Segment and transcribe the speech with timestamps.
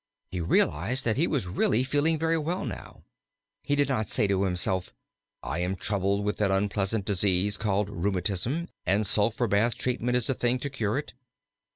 [0.31, 3.03] He realized that he was really feeling very well now.
[3.61, 4.91] He did not say to himself,
[5.43, 10.33] "I am troubled with that unpleasant disease called rheumatism, and sulphur bath treatment is the
[10.33, 11.13] thing to cure it."